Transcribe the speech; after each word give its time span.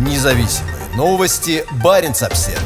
Независимые 0.00 0.76
новости. 0.96 1.62
Барин 1.84 2.12
обсерва 2.12 2.58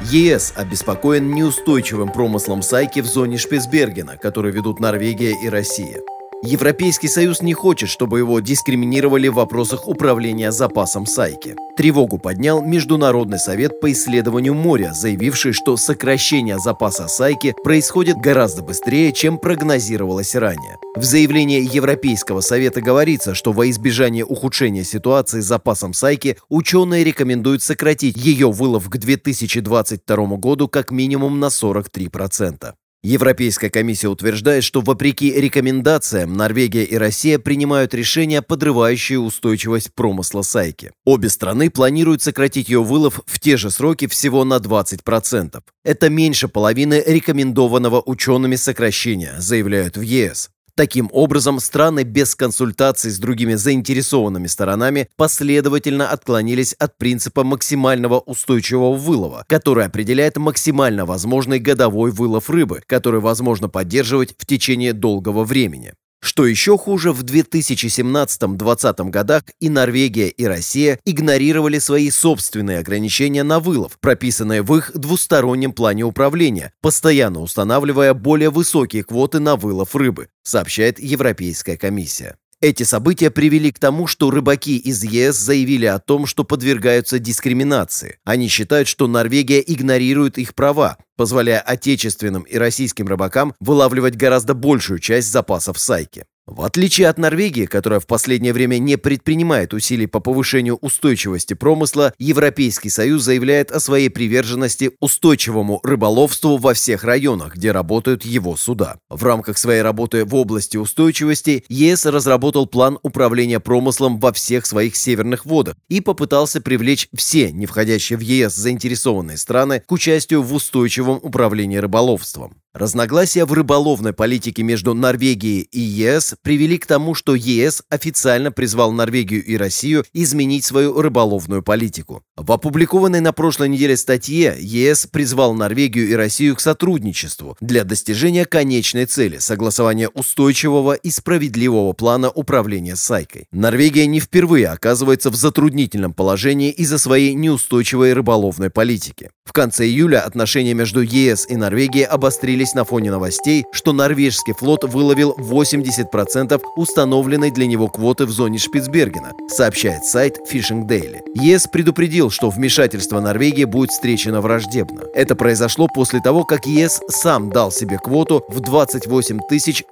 ЕС 0.00 0.54
обеспокоен 0.56 1.34
неустойчивым 1.34 2.10
промыслом 2.10 2.62
Сайки 2.62 3.00
в 3.00 3.06
зоне 3.06 3.36
Шпицбергена, 3.36 4.16
который 4.16 4.50
ведут 4.50 4.80
Норвегия 4.80 5.36
и 5.44 5.48
Россия. 5.50 6.00
Европейский 6.44 7.06
Союз 7.06 7.40
не 7.40 7.54
хочет, 7.54 7.88
чтобы 7.88 8.18
его 8.18 8.40
дискриминировали 8.40 9.28
в 9.28 9.34
вопросах 9.34 9.86
управления 9.86 10.50
запасом 10.50 11.06
Сайки. 11.06 11.54
Тревогу 11.76 12.18
поднял 12.18 12.60
Международный 12.60 13.38
совет 13.38 13.80
по 13.80 13.92
исследованию 13.92 14.52
моря, 14.52 14.92
заявивший, 14.92 15.52
что 15.52 15.76
сокращение 15.76 16.58
запаса 16.58 17.06
Сайки 17.06 17.54
происходит 17.62 18.16
гораздо 18.16 18.62
быстрее, 18.62 19.12
чем 19.12 19.38
прогнозировалось 19.38 20.34
ранее. 20.34 20.78
В 20.96 21.04
заявлении 21.04 21.60
Европейского 21.60 22.40
совета 22.40 22.80
говорится, 22.80 23.36
что 23.36 23.52
во 23.52 23.70
избежание 23.70 24.24
ухудшения 24.24 24.82
ситуации 24.82 25.38
с 25.38 25.46
запасом 25.46 25.94
Сайки 25.94 26.38
ученые 26.48 27.04
рекомендуют 27.04 27.62
сократить 27.62 28.16
ее 28.16 28.50
вылов 28.50 28.90
к 28.90 28.96
2022 28.96 30.16
году 30.38 30.66
как 30.66 30.90
минимум 30.90 31.38
на 31.38 31.46
43%. 31.46 32.72
Европейская 33.04 33.68
комиссия 33.68 34.06
утверждает, 34.06 34.62
что 34.62 34.80
вопреки 34.80 35.32
рекомендациям 35.32 36.34
Норвегия 36.34 36.84
и 36.84 36.96
Россия 36.96 37.40
принимают 37.40 37.94
решения, 37.94 38.42
подрывающие 38.42 39.18
устойчивость 39.18 39.92
промысла 39.92 40.42
сайки. 40.42 40.92
Обе 41.04 41.28
страны 41.28 41.68
планируют 41.68 42.22
сократить 42.22 42.68
ее 42.68 42.80
вылов 42.80 43.20
в 43.26 43.40
те 43.40 43.56
же 43.56 43.70
сроки 43.72 44.06
всего 44.06 44.44
на 44.44 44.58
20%. 44.58 45.60
Это 45.82 46.10
меньше 46.10 46.46
половины 46.46 47.02
рекомендованного 47.04 48.00
учеными 48.06 48.54
сокращения, 48.54 49.34
заявляют 49.38 49.96
в 49.96 50.02
ЕС. 50.02 50.50
Таким 50.82 51.10
образом, 51.12 51.60
страны 51.60 52.02
без 52.02 52.34
консультаций 52.34 53.12
с 53.12 53.20
другими 53.20 53.54
заинтересованными 53.54 54.48
сторонами 54.48 55.08
последовательно 55.14 56.08
отклонились 56.10 56.72
от 56.72 56.98
принципа 56.98 57.44
максимального 57.44 58.18
устойчивого 58.18 58.96
вылова, 58.96 59.44
который 59.46 59.84
определяет 59.86 60.38
максимально 60.38 61.06
возможный 61.06 61.60
годовой 61.60 62.10
вылов 62.10 62.50
рыбы, 62.50 62.82
который 62.84 63.20
возможно 63.20 63.68
поддерживать 63.68 64.34
в 64.36 64.44
течение 64.44 64.92
долгого 64.92 65.44
времени. 65.44 65.94
Что 66.22 66.46
еще 66.46 66.78
хуже, 66.78 67.12
в 67.12 67.24
2017-2020 67.24 69.10
годах 69.10 69.42
и 69.58 69.68
Норвегия, 69.68 70.28
и 70.28 70.44
Россия 70.44 71.00
игнорировали 71.04 71.80
свои 71.80 72.10
собственные 72.10 72.78
ограничения 72.78 73.42
на 73.42 73.58
вылов, 73.58 73.98
прописанные 74.00 74.62
в 74.62 74.72
их 74.76 74.92
двустороннем 74.94 75.72
плане 75.72 76.04
управления, 76.04 76.72
постоянно 76.80 77.40
устанавливая 77.40 78.14
более 78.14 78.50
высокие 78.50 79.02
квоты 79.02 79.40
на 79.40 79.56
вылов 79.56 79.96
рыбы, 79.96 80.28
сообщает 80.44 81.00
Европейская 81.00 81.76
комиссия. 81.76 82.36
Эти 82.62 82.84
события 82.84 83.32
привели 83.32 83.72
к 83.72 83.80
тому, 83.80 84.06
что 84.06 84.30
рыбаки 84.30 84.76
из 84.76 85.02
ЕС 85.02 85.36
заявили 85.36 85.86
о 85.86 85.98
том, 85.98 86.26
что 86.26 86.44
подвергаются 86.44 87.18
дискриминации. 87.18 88.20
Они 88.24 88.46
считают, 88.46 88.86
что 88.86 89.08
Норвегия 89.08 89.58
игнорирует 89.66 90.38
их 90.38 90.54
права, 90.54 90.96
позволяя 91.16 91.58
отечественным 91.58 92.42
и 92.42 92.56
российским 92.56 93.08
рыбакам 93.08 93.52
вылавливать 93.58 94.14
гораздо 94.14 94.54
большую 94.54 95.00
часть 95.00 95.32
запасов 95.32 95.80
сайки. 95.80 96.24
В 96.46 96.62
отличие 96.62 97.08
от 97.08 97.18
Норвегии, 97.18 97.66
которая 97.66 98.00
в 98.00 98.08
последнее 98.08 98.52
время 98.52 98.78
не 98.78 98.96
предпринимает 98.96 99.72
усилий 99.72 100.08
по 100.08 100.18
повышению 100.18 100.74
устойчивости 100.74 101.54
промысла, 101.54 102.12
Европейский 102.18 102.88
Союз 102.88 103.22
заявляет 103.22 103.70
о 103.70 103.78
своей 103.78 104.08
приверженности 104.08 104.90
устойчивому 104.98 105.78
рыболовству 105.84 106.56
во 106.56 106.74
всех 106.74 107.04
районах, 107.04 107.54
где 107.54 107.70
работают 107.70 108.24
его 108.24 108.56
суда. 108.56 108.98
В 109.08 109.22
рамках 109.22 109.56
своей 109.56 109.82
работы 109.82 110.24
в 110.24 110.34
области 110.34 110.76
устойчивости 110.76 111.64
ЕС 111.68 112.06
разработал 112.06 112.66
план 112.66 112.98
управления 113.04 113.60
промыслом 113.60 114.18
во 114.18 114.32
всех 114.32 114.66
своих 114.66 114.96
северных 114.96 115.46
водах 115.46 115.76
и 115.88 116.00
попытался 116.00 116.60
привлечь 116.60 117.06
все 117.14 117.52
не 117.52 117.66
входящие 117.66 118.18
в 118.18 118.20
ЕС 118.20 118.52
заинтересованные 118.56 119.36
страны 119.36 119.80
к 119.86 119.92
участию 119.92 120.42
в 120.42 120.52
устойчивом 120.52 121.20
управлении 121.22 121.76
рыболовством. 121.76 122.56
Разногласия 122.74 123.44
в 123.44 123.52
рыболовной 123.52 124.14
политике 124.14 124.62
между 124.62 124.94
Норвегией 124.94 125.60
и 125.60 125.78
ЕС 125.78 126.36
привели 126.40 126.78
к 126.78 126.86
тому, 126.86 127.14
что 127.14 127.34
ЕС 127.34 127.82
официально 127.90 128.50
призвал 128.50 128.92
Норвегию 128.92 129.44
и 129.44 129.58
Россию 129.58 130.04
изменить 130.14 130.64
свою 130.64 130.98
рыболовную 130.98 131.62
политику. 131.62 132.22
В 132.34 132.50
опубликованной 132.50 133.20
на 133.20 133.34
прошлой 133.34 133.68
неделе 133.68 133.94
статье 133.94 134.56
ЕС 134.58 135.06
призвал 135.06 135.52
Норвегию 135.52 136.08
и 136.08 136.14
Россию 136.14 136.56
к 136.56 136.60
сотрудничеству 136.60 137.58
для 137.60 137.84
достижения 137.84 138.46
конечной 138.46 139.04
цели– 139.04 139.36
согласования 139.38 140.08
устойчивого 140.08 140.94
и 140.94 141.10
справедливого 141.10 141.92
плана 141.92 142.30
управления 142.30 142.96
Сайкой. 142.96 143.48
Норвегия 143.52 144.06
не 144.06 144.18
впервые 144.18 144.68
оказывается 144.68 145.28
в 145.28 145.34
затруднительном 145.34 146.14
положении 146.14 146.70
из-за 146.70 146.96
своей 146.96 147.34
неустойчивой 147.34 148.14
рыболовной 148.14 148.70
политики. 148.70 149.28
В 149.52 149.54
конце 149.54 149.84
июля 149.84 150.24
отношения 150.24 150.72
между 150.72 151.02
ЕС 151.02 151.44
и 151.46 151.56
Норвегией 151.56 152.06
обострились 152.06 152.72
на 152.72 152.84
фоне 152.84 153.10
новостей, 153.10 153.66
что 153.70 153.92
норвежский 153.92 154.54
флот 154.54 154.84
выловил 154.84 155.36
80% 155.38 156.58
установленной 156.76 157.50
для 157.50 157.66
него 157.66 157.88
квоты 157.88 158.24
в 158.24 158.30
зоне 158.30 158.56
Шпицбергена, 158.56 159.32
сообщает 159.48 160.06
сайт 160.06 160.38
Fishing 160.50 160.88
Daily. 160.88 161.18
ЕС 161.34 161.66
предупредил, 161.66 162.30
что 162.30 162.48
вмешательство 162.48 163.20
Норвегии 163.20 163.64
будет 163.64 163.90
встречено 163.90 164.40
враждебно. 164.40 165.02
Это 165.12 165.36
произошло 165.36 165.86
после 165.86 166.22
того, 166.22 166.44
как 166.44 166.64
ЕС 166.64 167.02
сам 167.10 167.50
дал 167.50 167.70
себе 167.70 167.98
квоту 167.98 168.42
в 168.48 168.60
28 168.60 169.38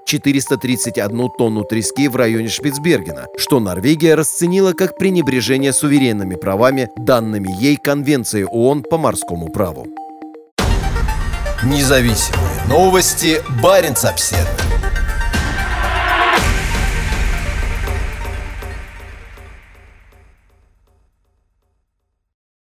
431 0.06 1.28
тонну 1.36 1.64
трески 1.64 2.08
в 2.08 2.16
районе 2.16 2.48
Шпицбергена, 2.48 3.26
что 3.36 3.60
Норвегия 3.60 4.14
расценила 4.14 4.72
как 4.72 4.96
пренебрежение 4.96 5.74
суверенными 5.74 6.36
правами, 6.36 6.88
данными 6.96 7.54
ей 7.60 7.76
Конвенцией 7.76 8.46
ООН 8.46 8.84
по 8.84 8.96
морскому 8.96 9.49
праву. 9.50 9.86
Независимые 11.62 12.62
новости. 12.68 13.42
Барин 13.62 13.94
обседный. 14.04 14.79